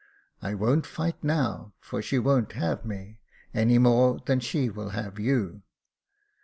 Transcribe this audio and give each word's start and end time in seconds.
I 0.41 0.55
won't 0.55 0.87
fight 0.87 1.23
now, 1.23 1.73
for 1.79 2.01
she 2.01 2.17
won't 2.17 2.53
have 2.53 2.83
me— 2.83 3.19
any 3.53 3.77
more 3.77 4.19
than 4.25 4.39
she 4.39 4.67
will 4.67 4.91
you. 5.19 5.61